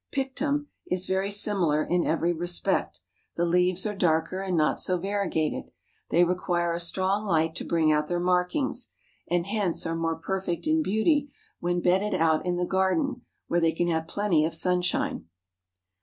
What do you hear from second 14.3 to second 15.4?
of sunshine.